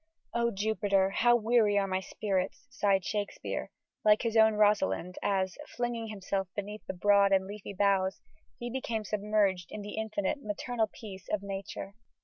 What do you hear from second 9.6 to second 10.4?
in the infinite,